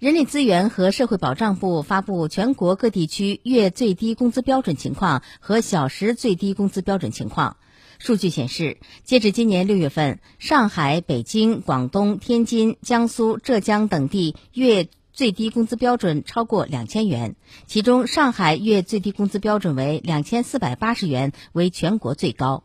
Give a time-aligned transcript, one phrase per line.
[0.00, 7.58] 人力资源和社会保障部发布全国各地区月最低工资标准情况和小时最低工资标准情况。
[7.98, 17.36] 数据显示，截至今年六月份，上海、北京、广东、天津、江苏、浙江等地月最低工资标准超过两千元，
[17.66, 22.64] 其中上海月最低工资标准为两千四百八十元，为全国最高。